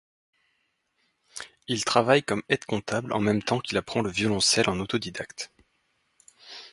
[1.67, 5.51] Il travaille comme aide-comptable en même temps qu'il apprend le violoncelle en autodidacte.